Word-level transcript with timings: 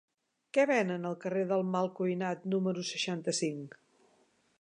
Què 0.57 0.63
venen 0.69 1.03
al 1.09 1.17
carrer 1.25 1.43
del 1.51 1.61
Malcuinat 1.75 2.47
número 2.57 2.87
seixanta-cinc? 2.93 3.77